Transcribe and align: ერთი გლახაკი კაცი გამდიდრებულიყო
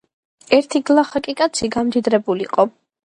ერთი 0.59 0.81
გლახაკი 0.89 1.35
კაცი 1.41 1.69
გამდიდრებულიყო 1.77 2.67